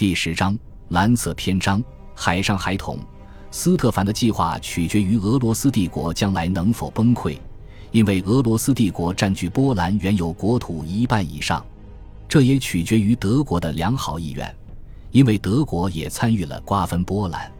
[0.00, 0.58] 第十章
[0.88, 1.84] 蓝色篇章：
[2.14, 2.98] 海上海统。
[3.50, 7.36] 斯特凡的计划取决于俄罗斯帝国将来能否崩溃，
[7.90, 11.62] 因为俄罗斯帝国占据波兰原有国土一半以上。
[12.26, 14.56] 这也取决于德国的良好意愿，
[15.10, 17.52] 因为德国也参与了瓜分波兰。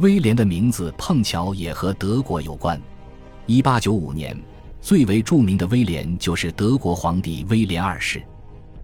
[0.00, 2.78] 威廉的名字碰巧也和德国有关。
[3.46, 4.38] 一八九五年，
[4.82, 8.22] 最为著名的威廉就是德国皇帝威廉二世。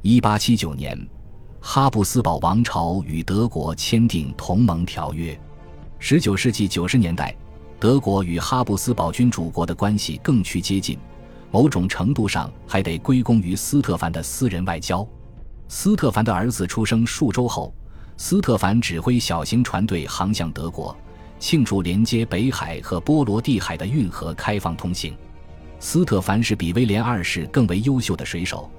[0.01, 0.99] 一八七九年，
[1.69, 5.37] 哈布斯堡王朝与德国签订同盟条约。
[5.99, 7.37] 十九世纪九十年代，
[7.81, 10.97] 德国与哈布斯堡君主国的关系更趋接近，
[11.51, 15.05] 某种程度上还得归功于斯特凡的私人外交。
[15.67, 17.75] 斯特凡的儿子出生数周后，
[18.17, 20.97] 斯特凡指挥小型船队航向德国，
[21.41, 25.17] 庆祝连接北海和波罗的海的运河开放通行。
[25.81, 28.71] 斯特凡是比威廉二世更为优秀的水手，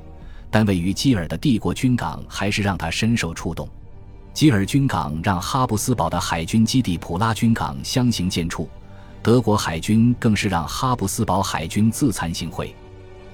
[0.50, 3.68] 但位于基尔的帝国军港还是让他深受触动。
[4.34, 8.68] 基尔军港让哈布斯堡的海军基地普拉军港相形见绌，
[9.24, 12.70] 德国海军更是让哈布斯堡海军自惭形秽。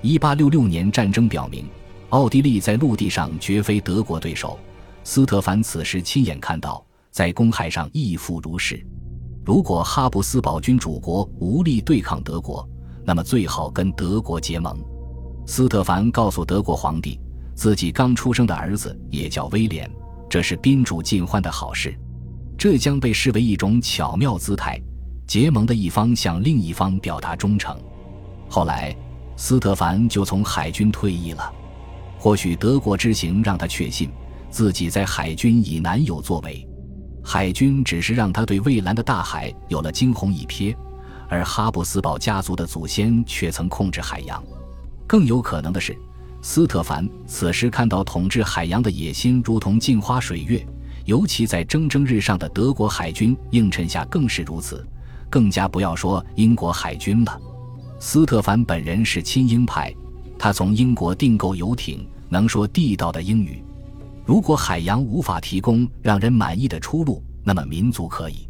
[0.01, 1.65] 一八六六年战争表明。
[2.09, 4.59] 奥地利在陆地上绝非德国对手，
[5.03, 8.85] 斯特凡此时亲眼看到，在公海上亦复如是。
[9.43, 12.69] 如果哈布斯堡君主国无力对抗德国，
[13.03, 14.79] 那么最好跟德国结盟。
[15.45, 17.19] 斯特凡告诉德国皇帝，
[17.53, 19.89] 自己刚出生的儿子也叫威廉，
[20.29, 21.93] 这是宾主尽欢的好事，
[22.57, 24.81] 这将被视为一种巧妙姿态，
[25.27, 27.77] 结盟的一方向另一方表达忠诚。
[28.49, 28.95] 后来，
[29.35, 31.53] 斯特凡就从海军退役了。
[32.17, 34.09] 或许德国之行让他确信
[34.49, 36.65] 自己在海军已难有作为，
[37.21, 40.73] 海军只是让他对蔚蓝的大海有了惊鸿一瞥，
[41.27, 44.41] 而哈布斯堡家族的祖先却曾控制海洋。
[45.07, 45.97] 更有可能的是，
[46.41, 50.65] 斯特凡此时看到统治海洋的野心如同镜花水月，
[51.05, 54.85] 尤其在蒸蒸日上的德国海军映衬下更是如此，
[55.29, 57.41] 更加不要说英国海军了。
[57.99, 59.93] 斯特凡本人是亲英派，
[60.37, 62.05] 他从英国订购游艇。
[62.29, 63.63] 能说地道的英语，
[64.25, 68.49] 如果海洋无法提供让人满意的出路，那么民族可以。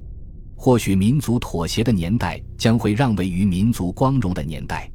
[0.56, 4.90] 或许民族妥协的年代将会让位于民族光荣的年代。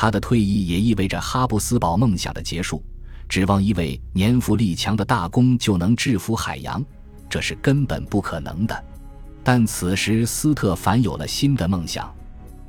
[0.00, 2.80] 他的退役也意味着哈布斯堡梦想的结束。
[3.28, 6.80] 指望一位年富力强的大公就能制服海洋，
[7.28, 8.84] 这是根本不可能的。
[9.42, 12.14] 但此时斯特凡有了新的梦想，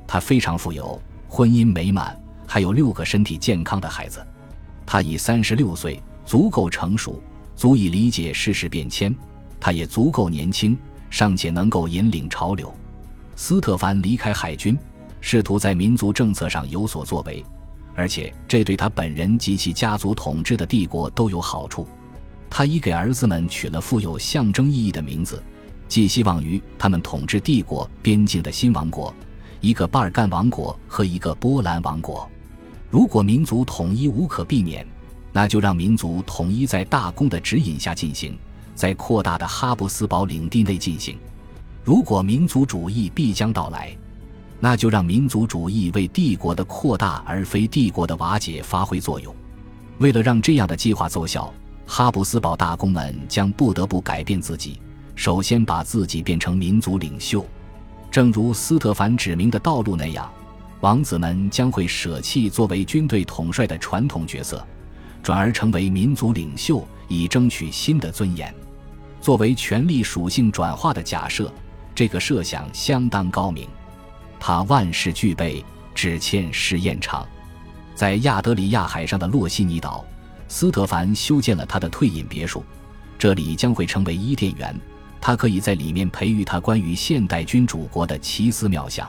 [0.08, 4.26] 他非常富有，婚姻美满，还有六个身体健康的孩子。
[4.84, 7.22] 他已三十六岁，足够成熟，
[7.54, 9.14] 足以理解世事变迁。
[9.60, 10.76] 他也足够年轻，
[11.10, 12.74] 尚且能够引领潮流。
[13.36, 14.76] 斯特凡离开海军，
[15.20, 17.44] 试图在民族政策上有所作为，
[17.94, 21.86] 而且这对他本人及其家族统治的帝国都有好处。
[22.48, 25.42] 他已给儿子们取了富有象征意义的名字，
[25.86, 29.14] 寄希望于他们统治帝国边境的新王国：
[29.60, 32.28] 一个巴尔干王国和一个波兰王国。
[32.90, 34.84] 如果民族统一无可避免，
[35.32, 38.36] 那就让民族统一在大公的指引下进行，
[38.74, 41.16] 在扩大的哈布斯堡领地内进行。
[41.84, 43.96] 如果民族主义必将到来，
[44.60, 49.34] 那就让民族主义为帝国的扩大而非帝国的瓦解发挥作用。
[49.98, 51.52] 为了让这样的计划奏效，
[51.86, 54.80] 哈布斯堡大公们将不得不改变自己，
[55.16, 57.44] 首先把自己变成民族领袖，
[58.10, 60.30] 正如斯特凡指明的道路那样。
[60.80, 64.66] 王子们将会舍弃作为军队统帅的传统角色，
[65.22, 68.54] 转而成为民族领袖，以争取新的尊严。
[69.20, 71.52] 作为权力属性转化的假设，
[71.94, 73.68] 这个设想相当高明。
[74.40, 75.64] 它万事俱备，
[75.94, 77.24] 只欠试验场。
[77.94, 80.02] 在亚德里亚海上的洛西尼岛，
[80.48, 82.64] 斯特凡修建了他的退隐别墅，
[83.18, 84.74] 这里将会成为伊甸园。
[85.20, 89.06] 他可以在里面培育他关于现代君主国的奇思妙想。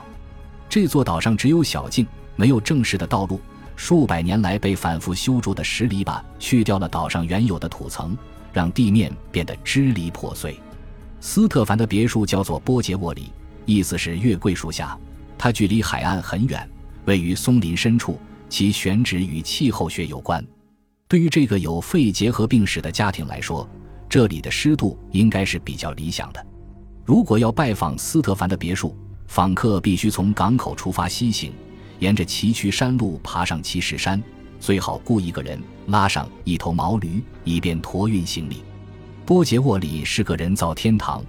[0.68, 2.06] 这座岛上只有小径，
[2.36, 3.40] 没有正式的道路。
[3.74, 8.16] 数百年来被反复修筑的石篱笆去掉了岛上原有的土层，
[8.52, 10.60] 让地面变得支离破碎。
[11.20, 13.32] 斯特凡的别墅叫做波杰沃里，
[13.64, 14.96] 意思是月桂树下。
[15.42, 16.70] 它距离海岸很远，
[17.04, 18.16] 位于松林深处，
[18.48, 20.40] 其选址与气候学有关。
[21.08, 23.68] 对于这个有肺结核病史的家庭来说，
[24.08, 26.46] 这里的湿度应该是比较理想的。
[27.04, 28.96] 如果要拜访斯特凡的别墅，
[29.26, 31.52] 访客必须从港口出发西行，
[31.98, 34.22] 沿着崎岖山路爬上骑士山，
[34.60, 38.62] 最好雇一个人拉上一头毛驴，以便驮运行李。
[39.26, 41.20] 波杰沃里是个人造天堂，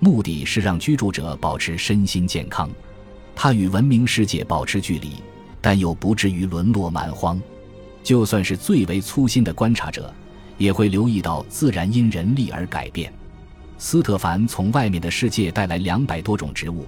[0.00, 2.68] 目的是让居住者保持身心健康。
[3.36, 5.12] 它与文明世界保持距离，
[5.60, 7.40] 但又不至于沦落蛮荒。
[8.02, 10.12] 就算是最为粗心的观察者，
[10.58, 13.12] 也会留意到自然因人力而改变。
[13.78, 16.86] 斯特凡从外面的世界带来两百多种植物，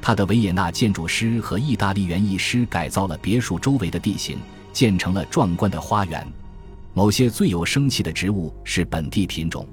[0.00, 4.38] 他的维也纳建筑师和意大利园艺师改造了别墅周围的地形，
[4.72, 6.26] 建成了壮观的花园。
[6.94, 9.66] 某些最有生气的植物是本地品种，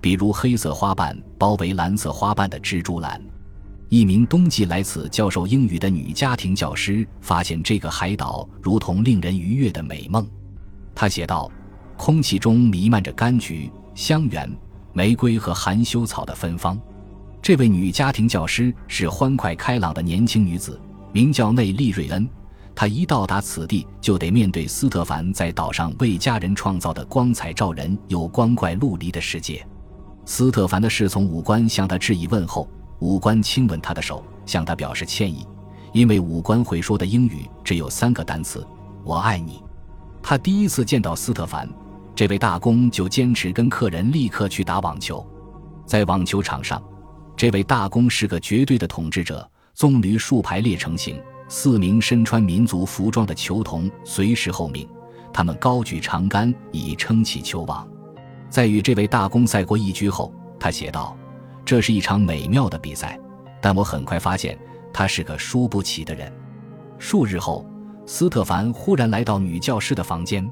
[0.00, 3.20] 比如黑色花瓣包围蓝色花瓣的蜘蛛兰。
[3.88, 10.26] 一名冬季来此教授英语的女家庭教师发现这个海岛如同令人愉悦的美梦。
[10.94, 11.50] 她写道
[11.96, 14.50] ：“空气中弥漫着柑橘、香橼。”
[14.96, 16.80] 玫瑰和含羞草的芬芳。
[17.42, 20.80] 这位女家庭教师是欢快开朗的年轻女子，
[21.12, 22.28] 名叫内利瑞恩。
[22.76, 29.66] 她一到达此地，就得面对斯特凡在岛上为家人创造的光彩照人又光怪陆离的世界。
[30.24, 32.68] 斯特凡的侍从武官向他致以问候，
[33.04, 35.46] 武官亲吻他的手，向他表示歉意，
[35.92, 38.66] 因为武官会说的英语只有三个单词
[39.04, 39.62] ：“我爱你。”
[40.24, 41.68] 他第一次见到斯特凡。
[42.14, 45.22] 这位大公就坚持跟客人立刻去打网球，
[45.84, 46.82] 在网球场上，
[47.36, 49.46] 这位大公是个绝对的统治者。
[49.74, 54.88] 棕榈树排列成形，四名身穿民族服装的球童随时候命，
[55.30, 57.86] 他们高举长杆以撑起球网。
[58.48, 61.14] 在与这位大公赛过一局后，他写道
[61.64, 63.18] ：“这是一场美妙的比赛，
[63.60, 64.58] 但我很快发现
[64.92, 66.32] 他是个输不起的人。”
[66.98, 67.66] 数日后，
[68.06, 70.48] 斯特凡忽然来到女教师的房间。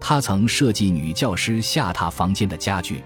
[0.00, 3.02] 他曾设计女教师下榻房间的家具，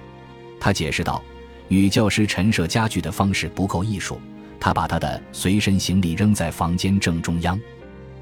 [0.59, 1.23] 他解释道
[1.69, 4.21] ：“女教师陈设家具的方式不够艺术。”
[4.59, 7.61] 他把她的随身行李扔在房间正中央。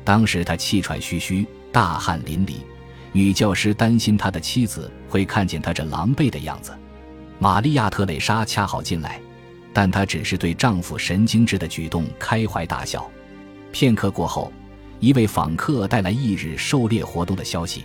[0.02, 2.56] 当时他气喘吁吁，大汗淋漓。
[3.12, 6.76] 女教师担心他的妻子会看见他这狼狈的样子。
[7.44, 9.20] 玛利亚·特蕾莎恰好进来，
[9.70, 13.06] 但她只是对丈夫神经质的举动开怀大笑。
[13.70, 14.50] 片刻过后，
[14.98, 17.84] 一位访客带来翌日狩猎活动的消息。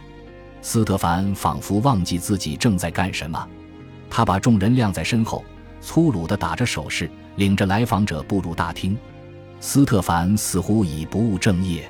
[0.62, 3.46] 斯特凡仿佛忘记自己正在干什么，
[4.10, 5.44] 他把众人晾在身后，
[5.82, 8.98] 粗鲁地打着手势，领着来访者步入大厅。
[9.60, 11.86] 斯特凡似乎已不务正业，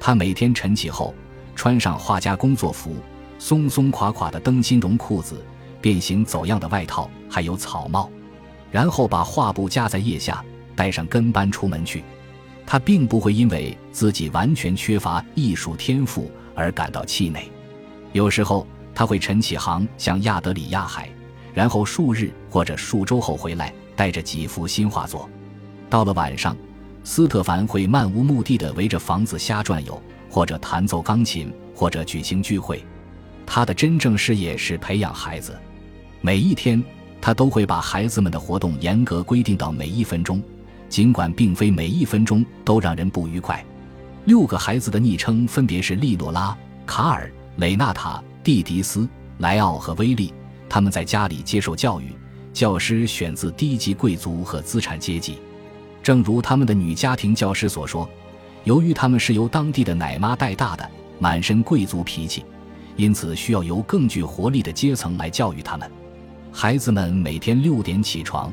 [0.00, 1.14] 他每天晨起后
[1.54, 2.96] 穿上画家工作服、
[3.38, 5.40] 松松垮垮的灯芯绒裤子、
[5.86, 8.10] 变形走样的外套，还有草帽，
[8.72, 10.44] 然后把画布夹在腋下，
[10.74, 12.02] 带上跟班出门去。
[12.66, 17.48] 他并不会因为自己完全缺乏艺术天赋而感到气馁。
[18.10, 21.08] 有时候他会晨起航向亚德里亚海，
[21.54, 25.30] 然后数日或者数周后回来，带着几幅新画作。
[25.88, 26.56] 到了晚上，
[27.04, 32.84] 斯特凡会漫无目的地围着房子瞎转悠，或者弹奏钢琴，或者举行聚会。
[33.46, 35.56] 他的真正事业是培养孩子。
[36.26, 36.82] 每一天，
[37.20, 40.42] 他都会把孩子们的活动严格规定到每一分钟，
[40.88, 43.64] 尽管并非每一分钟都让人不愉快。
[44.24, 47.30] 六个孩子的昵称分别是利诺拉、卡尔。
[47.58, 49.08] 雷纳塔、蒂迪斯、
[49.38, 50.34] 莱奥和威利，
[50.68, 52.12] 他们在家里接受教育，
[52.52, 55.38] 教师选自低级贵族和资产阶级。
[56.02, 58.08] 正如他们的女家庭教师所说，
[58.64, 60.90] 由于他们是由当地的奶妈带大的，
[61.20, 62.44] 满身贵族脾气，
[62.96, 65.88] 因此需要由更具活力的阶层来教育他们。
[66.58, 68.50] 孩子们每天六点起床，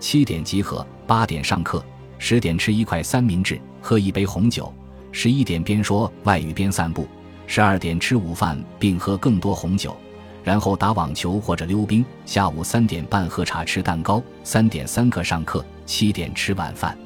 [0.00, 1.84] 七点集合，八点上课，
[2.16, 4.72] 十点吃一块三明治，喝一杯红酒，
[5.12, 7.06] 十一点边说外语边散步。
[7.46, 9.94] 十二点吃午饭，并喝更多红酒，
[10.42, 12.02] 然后打网球或者溜冰。
[12.24, 16.96] 下午三点半喝茶吃蛋糕，三点三刻上课，七点吃晚饭。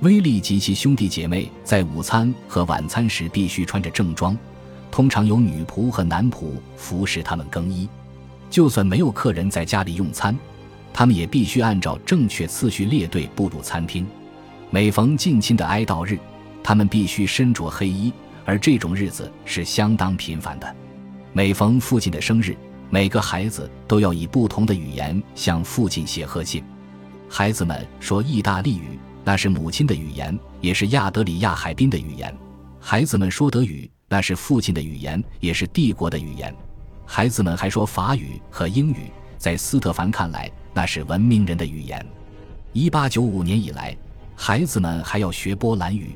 [0.00, 4.36] 威利及其兄弟姐妹在午餐和晚餐时必须穿着正装，
[4.90, 7.88] 通常由女仆和男仆服侍他们更衣。
[8.50, 10.36] 就算没有客人在家里用餐，
[10.92, 14.06] 他们也必须按照正确次序列队步入餐厅。
[14.70, 16.18] 每逢近亲的哀悼日，
[16.62, 18.12] 他们必须身着黑衣。
[18.44, 20.76] 而这种日子是相当频繁的。
[21.34, 22.56] 每逢父亲的生日，
[22.88, 26.64] 每个孩子都要以不同的语言向父亲写贺信。
[27.28, 32.32] 孩子们说意大利语，那是母亲的语言，也是亚德里亚海滨的语言；
[32.80, 36.50] 孩子们说德语，那是父亲的语言，也是帝国的语言；
[37.10, 42.06] 孩子们还说法语和英语，在斯特凡看来，那是文明人的语言。
[42.74, 43.96] 一八九五年以来，
[44.36, 46.14] 孩子们还要学波兰语。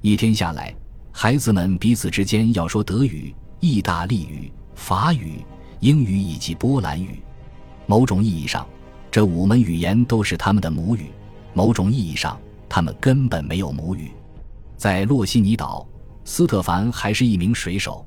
[0.00, 0.72] 一天下来。
[1.12, 5.44] 孩子们彼此之间要说德语、意大利语、法语、
[5.80, 7.20] 英语以及波兰语。
[7.84, 8.64] 某种意义上，
[9.10, 11.06] 这五门语言都是他们的母语；
[11.52, 14.12] 某种意义上，他们根本没有母语。
[14.76, 15.84] 在洛西尼岛，
[16.24, 18.06] 斯特凡还是一名水手，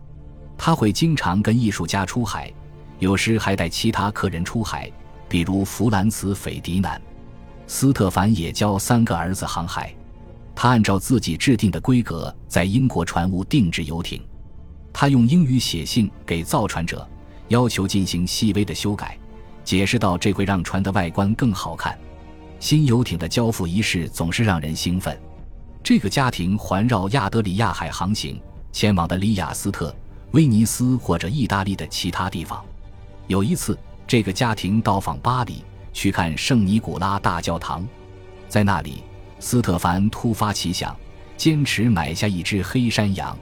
[0.66, 2.50] 他会经常跟艺术家出海，
[2.98, 4.90] 有时还带其他客人出海，
[5.28, 7.02] 比如弗兰茨·斐迪南。
[7.68, 9.94] 斯特凡也教三个儿子航海。
[10.56, 14.26] 他按照自己制定的规格在英国船坞定制游艇。
[14.94, 17.06] 他用英语写信给造船者，
[17.50, 19.20] 要求进行细微的修改，
[19.66, 22.00] 解释到这会让船的外观更好看。
[22.62, 25.20] 新游艇的交付仪式总是让人兴奋。
[25.84, 28.42] 这个家庭环绕亚得里亚海航行，
[28.72, 29.94] 前往的里雅斯特、
[30.34, 32.64] 威尼斯或者意大利的其他地方。
[33.28, 35.64] 有一次，这个家庭到访巴黎，
[35.94, 37.88] 去看圣尼古拉大教堂，
[38.50, 39.04] 在那里，
[39.40, 40.96] 斯特凡突发奇想，
[41.38, 43.38] 坚持买下一只黑山羊。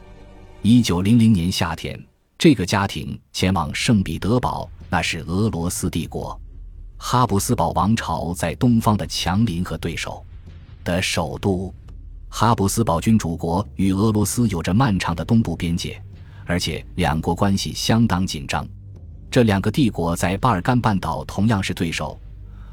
[0.61, 1.97] 一九零零年夏天，
[2.37, 6.39] 这个家庭前往圣彼得堡，那是俄罗斯帝国
[6.97, 10.23] 哈布斯堡王朝在东方的强邻和对手
[10.83, 11.73] 的首都。
[12.27, 16.01] 哈布斯堡君主国与俄罗斯有着漫长的东部边界，
[16.51, 18.67] 而且两国关系相当紧张。
[19.31, 22.19] 这两个帝国在巴尔干半岛同样是对手。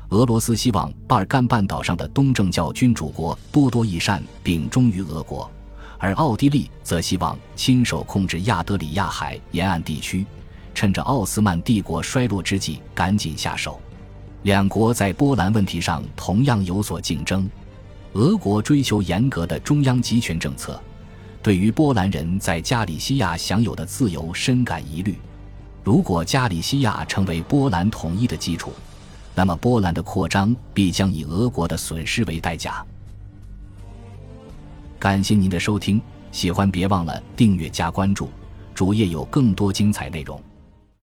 [0.08, 5.49] 俄罗斯希望巴尔干半岛上的东正教君主国多多益善，并忠于俄国，
[5.97, 10.26] 而奥地利则希望亲手控制亚得里亚海沿岸地区，
[10.75, 13.80] 趁着奥斯曼帝国衰落之际赶紧下手。
[14.42, 17.49] 两国在波兰问题上同样有所竞争。
[18.14, 20.82] 俄国追求严格的中央集权政策，
[21.49, 25.17] 对于波兰人在加里西亚享有的自由深感疑虑。
[25.83, 28.71] 如果加里西亚成为波兰统一的基础，
[29.35, 32.85] 那么波兰的扩张必将以俄国的损失为代价。
[34.99, 35.99] 感谢您的收听，
[36.33, 38.28] 喜欢别忘了订阅加关注，
[38.75, 40.38] 主页有更多精彩内容。